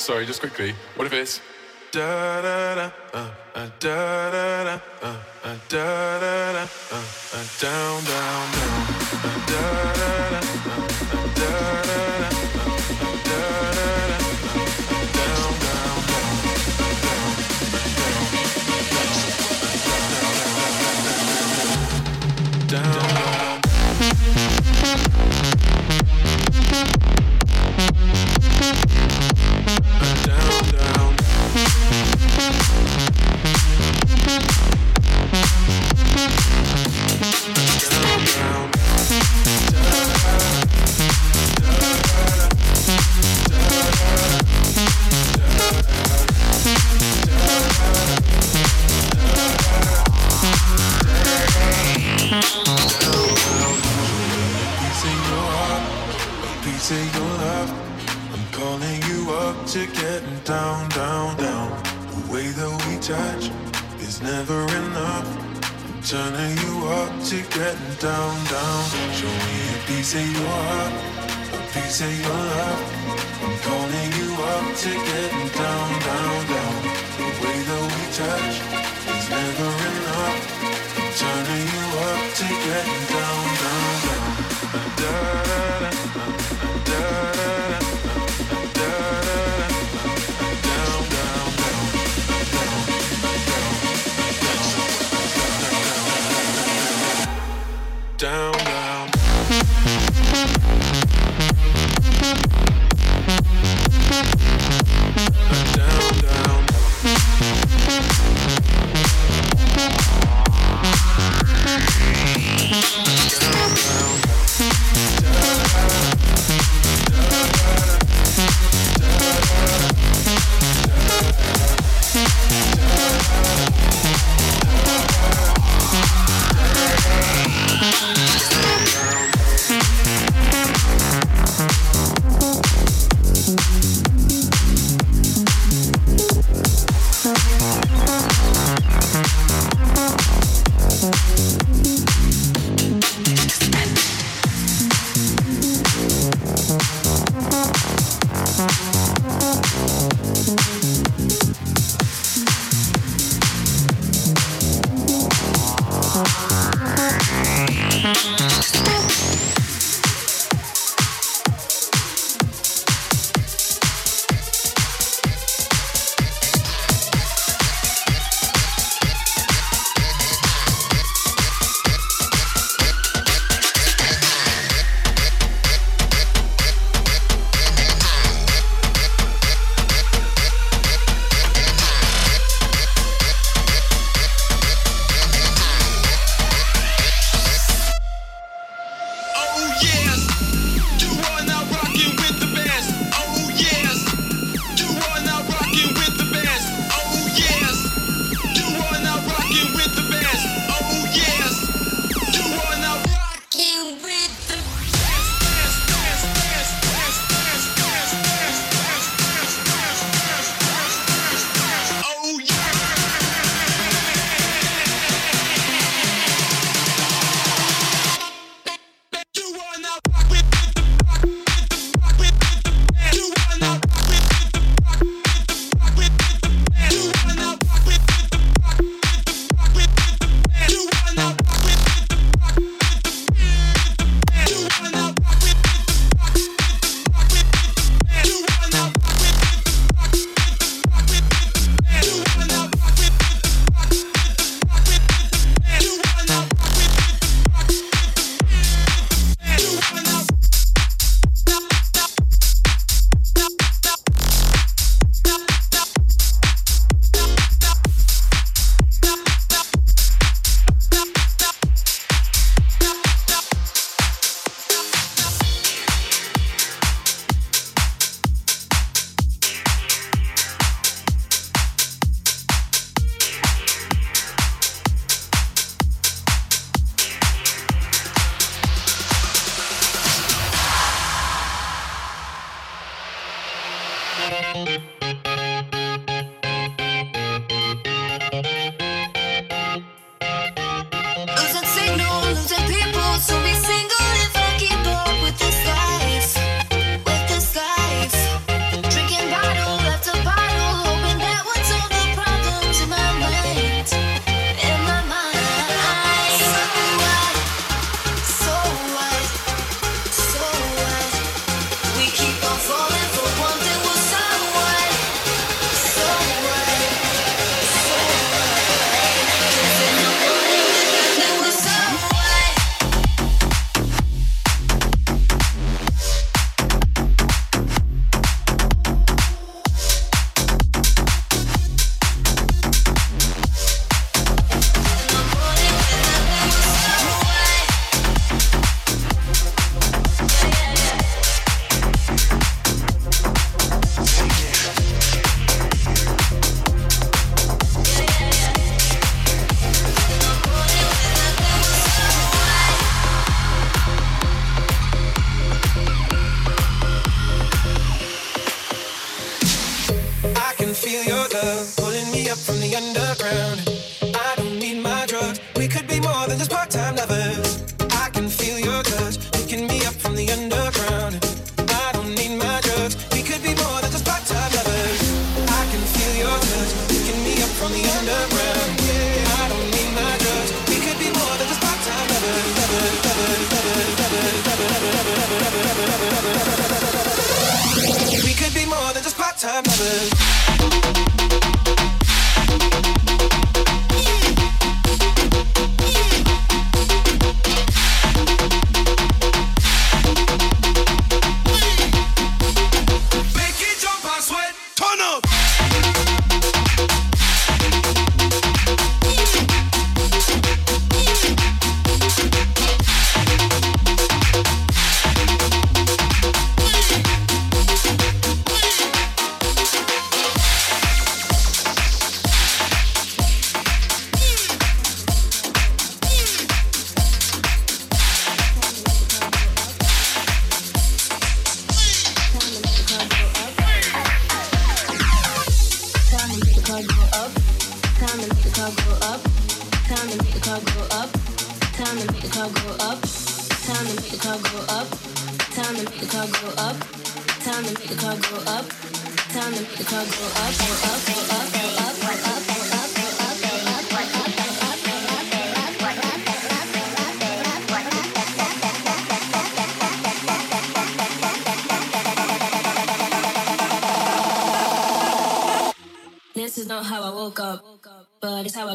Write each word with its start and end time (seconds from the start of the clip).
sorry, 0.00 0.24
just 0.24 0.40
quickly. 0.40 0.74
What 0.96 1.06
if 1.06 1.12
it's 1.12 1.40
da 1.92 2.40
da 2.42 2.74
da 2.74 2.90
uh, 3.12 3.30
uh, 3.54 3.68
da 3.78 4.30
da 4.30 4.64
da 4.64 4.80
uh, 5.02 5.56
da 5.68 6.20
da 6.20 6.52
da 6.52 6.66
down 7.60 8.04
down 8.04 8.52
down 8.52 8.86
da 9.46 9.62
da 9.92 10.30
da 10.30 10.40
da 11.34 11.82
da. 11.82 12.19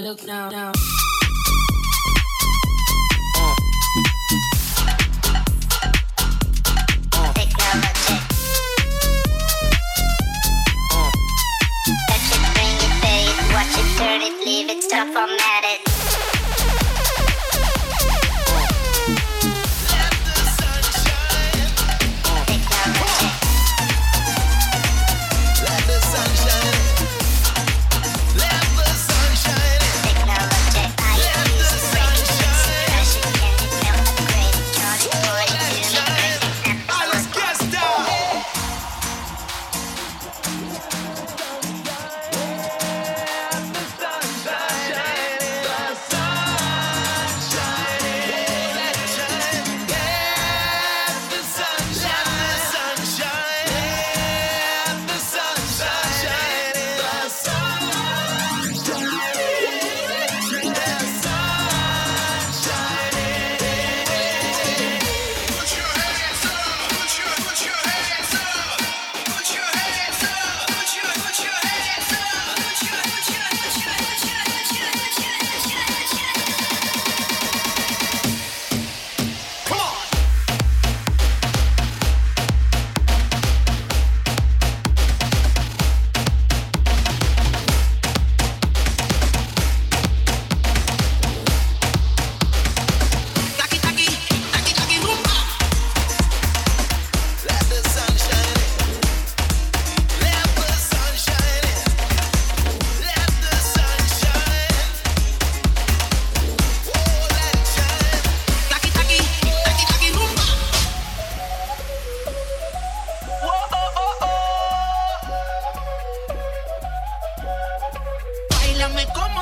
look 0.06 0.24
now, 0.28 0.50
now. 0.52 0.75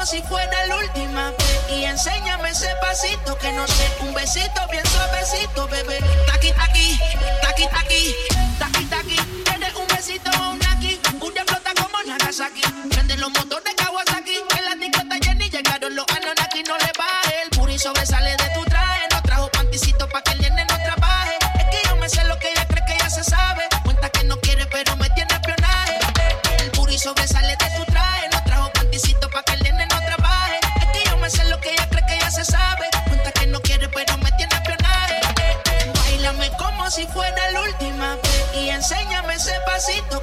si 0.05 0.21
fuera 0.23 0.65
la 0.67 0.77
última. 0.77 1.33
Y 1.69 1.83
enséñame 1.85 2.49
ese 2.49 2.69
pasito 2.81 3.37
que 3.37 3.51
no 3.53 3.67
sé, 3.67 3.89
un 4.01 4.13
besito 4.13 4.61
bien 4.71 4.85
suavecito, 4.85 5.67
bebé. 5.67 5.99
Taqui, 6.27 6.51
taqui, 6.51 6.99
taqui, 7.41 7.67
taqui, 7.67 8.15
taqui, 8.59 8.85
taqui. 8.85 9.15
Tienes 9.43 9.75
un 9.75 9.87
besito, 9.87 10.29
un 10.51 10.59
aquí, 10.65 10.99
un 11.21 11.37
explota 11.37 11.71
como 11.75 12.03
Nagasaki. 12.05 12.62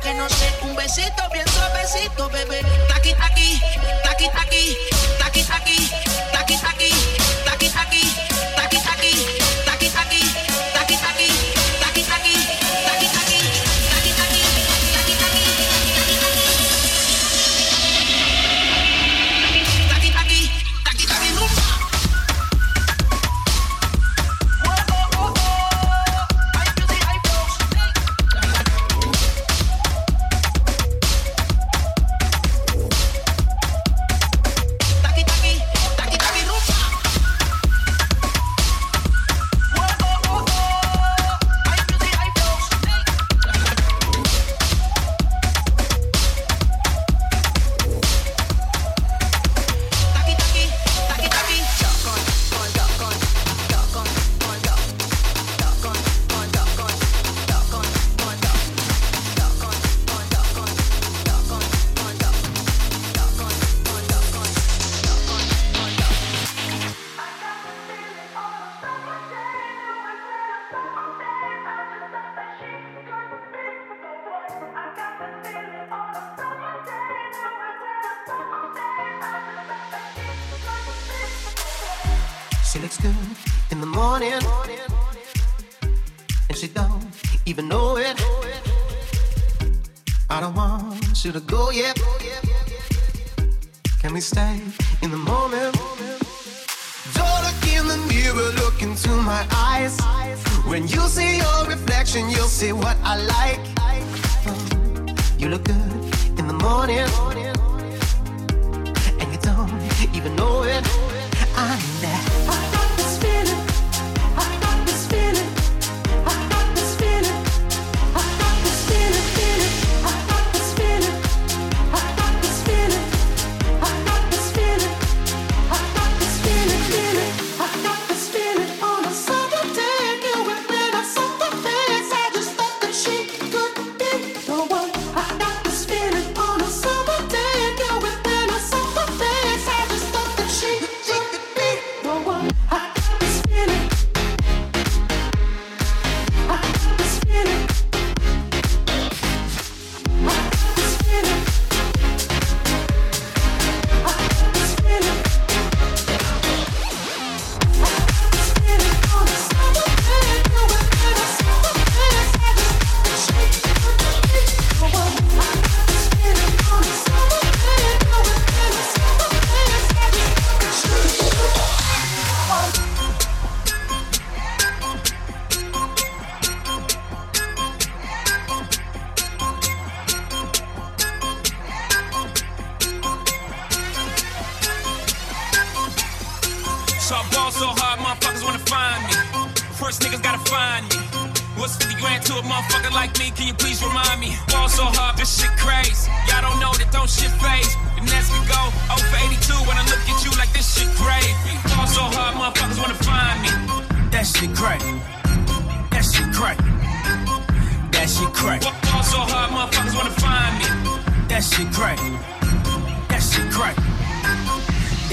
que 0.00 0.14
no 0.14 0.28
sé. 0.28 0.50
Un 0.62 0.75
besito 0.76 1.23
bien 1.33 1.47
suavecito, 1.49 2.28
bebé. 2.30 2.61
Taqui, 2.88 3.14
taqui, 3.14 3.61
taqui, 4.04 4.28
taqui, 4.30 4.76
taqui, 5.19 5.42
taqui. 5.45 6.20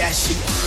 that 0.08 0.16
shit. 0.16 0.67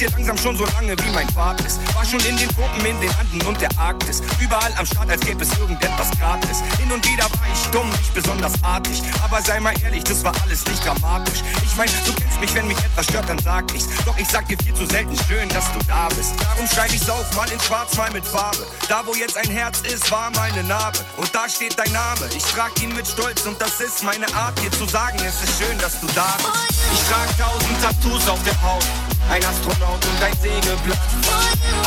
hier 0.00 0.10
langsam 0.12 0.38
schon 0.38 0.56
so 0.56 0.64
lange, 0.64 0.96
wie 0.98 1.10
mein 1.10 1.28
Vater 1.28 1.64
ist. 1.66 1.78
War 1.94 2.04
schon 2.04 2.20
in 2.20 2.36
den 2.36 2.48
Tropen, 2.48 2.84
in 2.86 2.98
den 3.00 3.10
Anden 3.16 3.42
und 3.46 3.60
der 3.60 3.68
Arktis. 3.78 4.22
Überall 4.40 4.72
am 4.78 4.86
Start, 4.86 5.10
als 5.10 5.20
gäbe 5.20 5.42
es 5.42 5.58
irgendetwas 5.58 6.10
gratis. 6.18 6.62
Hin 6.78 6.90
und 6.90 7.06
wieder 7.06 7.24
war 7.24 7.46
ich 7.52 7.70
dumm, 7.70 7.88
nicht 7.90 8.14
besonders 8.14 8.54
artig. 8.62 9.02
Aber 9.22 9.42
sei 9.42 9.60
mal 9.60 9.74
ehrlich, 9.84 10.02
das 10.04 10.24
war 10.24 10.32
alles 10.42 10.64
nicht 10.64 10.84
dramatisch. 10.84 11.42
Ich 11.64 11.76
mein, 11.76 11.88
du 12.06 12.12
kennst 12.14 12.40
mich, 12.40 12.54
wenn 12.54 12.66
mich 12.66 12.78
etwas 12.78 13.04
stört, 13.06 13.28
dann 13.28 13.38
sag 13.40 13.72
ich's. 13.74 13.88
Doch 14.06 14.16
ich 14.16 14.26
sag 14.26 14.48
dir 14.48 14.56
viel 14.64 14.72
zu 14.72 14.86
selten 14.86 15.14
schön, 15.28 15.48
dass 15.50 15.70
du 15.72 15.78
da 15.86 16.08
bist. 16.16 16.32
Darum 16.40 16.66
schreib 16.66 16.92
ich's 16.94 17.08
auf, 17.10 17.36
mal 17.36 17.50
in 17.50 17.60
schwarz, 17.60 17.94
mal 17.98 18.10
mit 18.10 18.24
Farbe. 18.24 18.66
Da, 18.88 19.02
wo 19.04 19.12
jetzt 19.14 19.36
ein 19.36 19.50
Herz 19.50 19.82
ist, 19.82 20.10
war 20.10 20.30
meine 20.30 20.64
Narbe. 20.64 20.98
Und 21.18 21.34
da 21.34 21.46
steht 21.46 21.78
dein 21.78 21.92
Name. 21.92 22.26
Ich 22.34 22.44
trag 22.44 22.72
ihn 22.82 22.94
mit 22.94 23.06
Stolz 23.06 23.44
und 23.44 23.60
das 23.60 23.78
ist 23.80 24.02
meine 24.02 24.32
Art, 24.34 24.58
dir 24.62 24.72
zu 24.72 24.86
sagen, 24.86 25.18
es 25.18 25.42
ist 25.44 25.58
schön, 25.58 25.78
dass 25.78 26.00
du 26.00 26.06
da 26.14 26.36
bist. 26.38 26.80
Ich 26.94 27.02
trag 27.06 27.28
tausend 27.36 27.82
Tattoos 27.82 28.26
auf 28.28 28.42
der 28.44 28.62
Haut. 28.62 28.84
Ein 29.30 29.44
Astronaut 29.44 30.04
und 30.04 30.22
ein 30.24 30.36
Segelblatt. 30.42 30.98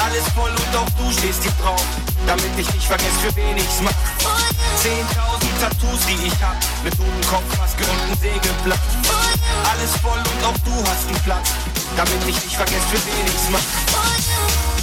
Alles 0.01 0.23
voll 0.33 0.49
und 0.49 0.77
auch 0.77 0.89
du 0.97 1.11
stehst 1.11 1.43
hier 1.43 1.51
drauf. 1.61 1.83
Damit 2.25 2.57
ich 2.57 2.73
nicht 2.73 2.87
vergesse, 2.87 3.19
für 3.21 3.35
wen 3.35 3.57
ich's 3.57 3.81
mach. 3.81 3.91
Zehntausend 4.81 5.51
Tattoos, 5.59 6.05
die 6.07 6.25
ich 6.25 6.41
hab. 6.41 6.55
Mit 6.85 6.95
Kopf, 7.27 7.57
Maske 7.57 7.83
und 7.83 7.99
ein 7.99 8.17
Segelblatt. 8.17 8.79
Alles 9.69 9.91
voll 10.01 10.19
und 10.19 10.45
auch 10.45 10.57
du 10.63 10.89
hast 10.89 11.07
einen 11.09 11.19
Platz. 11.23 11.49
Damit 11.97 12.21
ich 12.27 12.41
nicht 12.45 12.55
vergesse, 12.55 12.87
für 12.89 13.05
wen 13.07 13.27
ich's 13.27 13.49
mach. 13.51 14.82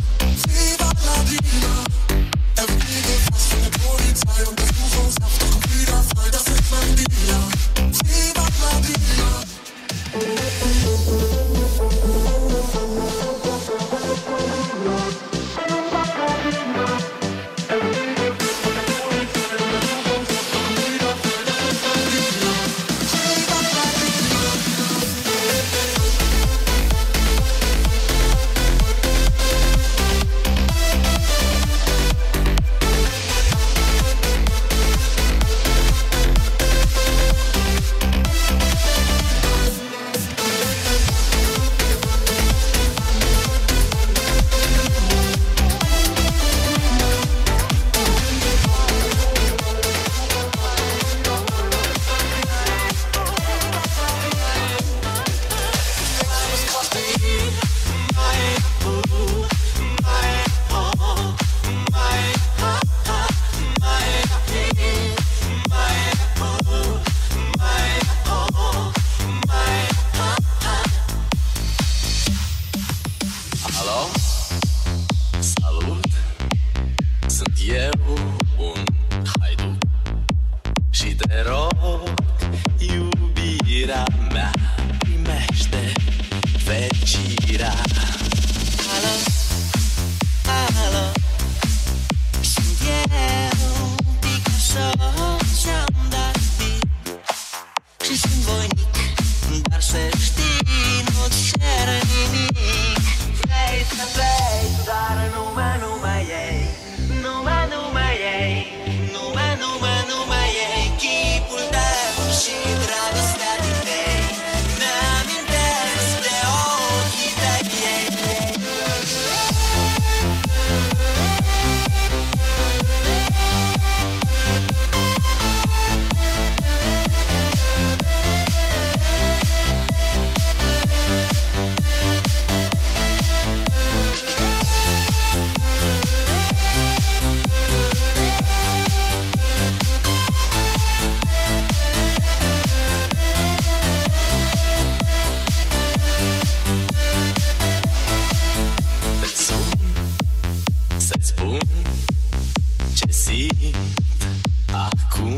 acum. 154.73 155.35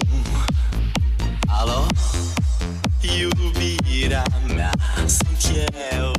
Alo, 1.48 1.86
iubirea 3.02 4.24
mea, 4.56 4.72
sunt 5.06 5.68
eu 5.92 6.12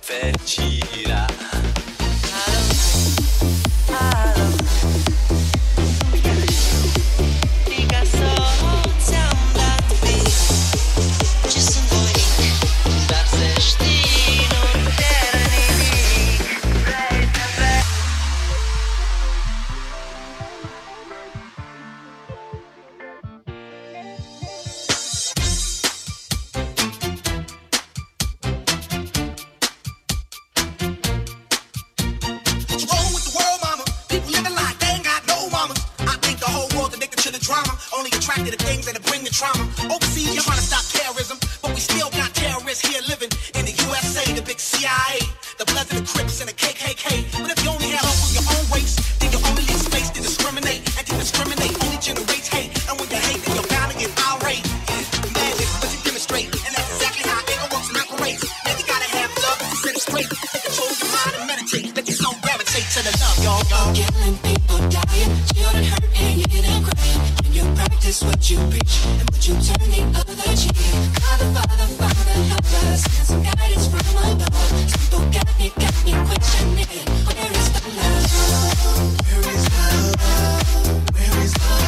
fericit. 0.00 0.77
And 68.70 69.30
would 69.30 69.46
you 69.46 69.54
turn 69.54 69.90
the 69.90 70.02
other 70.18 70.34
cheek? 70.54 70.76
Father, 70.76 71.48
Father, 71.54 71.86
Father, 71.96 72.36
help 72.52 72.64
us. 72.84 73.00
Some 73.26 73.42
guidance 73.42 73.86
from 73.88 74.00
above. 74.30 74.72
People 74.92 75.24
got 75.32 75.48
me, 75.58 75.72
got 75.80 75.96
me 76.04 76.12
questioning. 76.28 77.04
Where 77.24 77.52
is 77.52 77.68
the 77.72 77.80
love? 77.96 78.28
Where 79.24 79.54
is 79.54 79.64
the 79.64 79.80
love? 80.20 81.14
Where 81.14 81.44
is 81.44 81.52
the 81.54 81.60
love? 81.64 81.87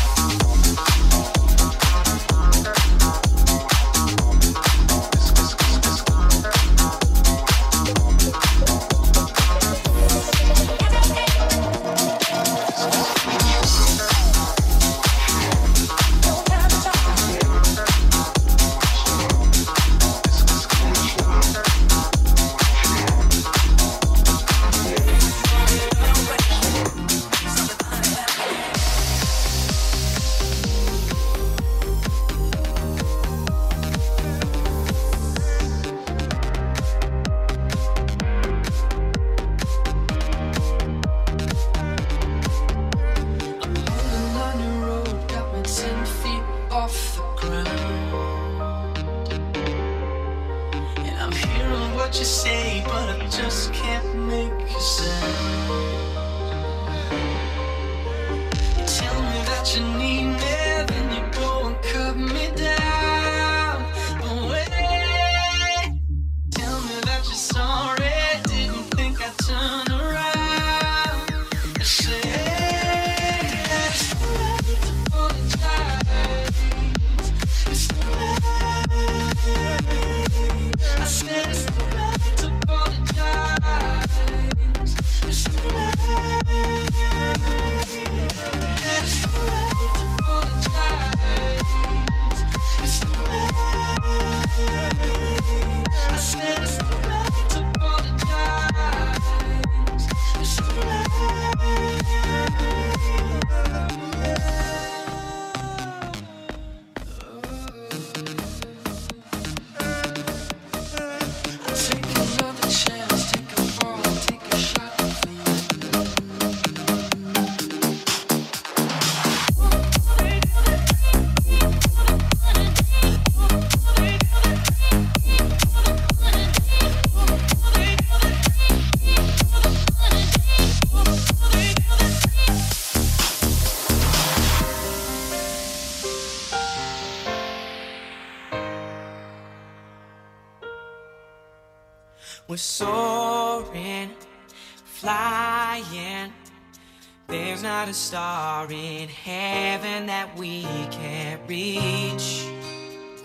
we 150.37 150.63
can't 150.91 151.41
reach. 151.47 152.45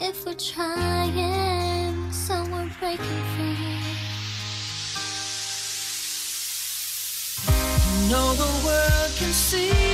If 0.00 0.24
we're 0.26 0.34
trying, 0.34 2.12
so 2.12 2.34
we're 2.50 2.70
breaking 2.80 3.24
free. 3.34 3.56
You 7.86 8.10
know 8.10 8.34
the 8.34 8.66
world 8.66 9.12
can 9.16 9.32
see. 9.32 9.85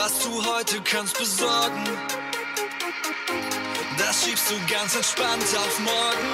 Was 0.00 0.20
du 0.20 0.30
heute 0.44 0.80
kannst 0.82 1.18
besorgen, 1.18 1.84
das 3.98 4.24
schiebst 4.24 4.48
du 4.48 4.54
ganz 4.72 4.94
entspannt 4.94 5.42
auf 5.42 5.78
morgen. 5.80 6.30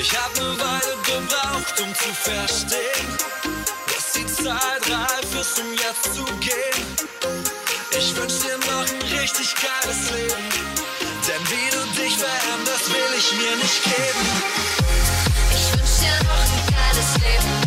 Ich 0.00 0.10
hab 0.16 0.34
ne 0.36 0.58
Weile 0.58 0.96
gebraucht, 1.04 1.80
um 1.82 1.94
zu 1.94 2.14
verstehen, 2.14 3.08
dass 3.92 4.12
die 4.12 4.26
Zeit 4.26 4.90
reif 4.90 5.34
ist, 5.38 5.60
um 5.60 5.70
jetzt 5.74 6.14
zu 6.14 6.24
gehen. 6.40 6.86
Ich 7.90 8.16
wünsch 8.16 8.38
dir 8.38 8.56
noch 8.56 8.86
ein 8.88 9.20
richtig 9.20 9.54
geiles 9.54 10.10
Leben, 10.12 10.48
denn 11.28 11.42
wie 11.50 11.70
du 11.70 12.02
dich 12.02 12.16
veränderst, 12.16 12.88
will 12.88 13.18
ich 13.18 13.32
mir 13.32 13.56
nicht 13.56 13.84
geben. 13.84 14.26
Ich 15.50 15.72
wünsch 15.78 15.98
dir 16.00 16.24
noch 16.24 16.40
ein 16.40 16.74
geiles 16.74 17.18
Leben. 17.20 17.65